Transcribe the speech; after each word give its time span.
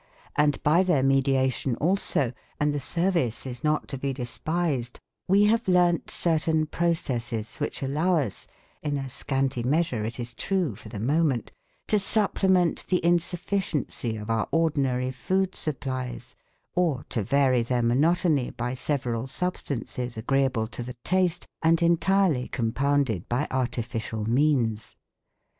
And 0.35 0.57
by 0.63 0.81
their 0.81 1.03
mediation 1.03 1.75
also, 1.75 2.33
and 2.59 2.73
the 2.73 2.79
service 2.79 3.45
is 3.45 3.63
not 3.63 3.87
to 3.89 3.99
be 3.99 4.13
despised 4.13 4.99
we 5.27 5.43
have 5.45 5.67
learnt 5.67 6.09
certain 6.09 6.65
processes 6.65 7.57
which 7.57 7.83
allow 7.83 8.15
us 8.15 8.47
(in 8.81 8.97
a 8.97 9.11
scanty 9.11 9.61
measure, 9.61 10.03
it 10.03 10.19
is 10.19 10.33
true, 10.33 10.73
for 10.73 10.89
the 10.89 10.99
moment) 10.99 11.51
to 11.87 11.99
supplement 11.99 12.87
the 12.87 13.05
insufficiency 13.05 14.17
of 14.17 14.31
our 14.31 14.47
ordinary 14.49 15.11
food 15.11 15.53
supplies, 15.53 16.35
or 16.73 17.05
to 17.09 17.21
vary 17.21 17.61
their 17.61 17.83
monotony 17.83 18.49
by 18.49 18.73
several 18.73 19.27
substances 19.27 20.17
agreeable 20.17 20.65
to 20.65 20.81
the 20.81 20.95
taste 21.03 21.45
and 21.61 21.79
entirely 21.83 22.47
compounded 22.47 23.29
by 23.29 23.47
artificial 23.51 24.27
means. 24.27 24.95